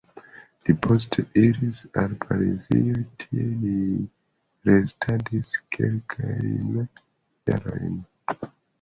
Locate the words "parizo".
2.23-2.81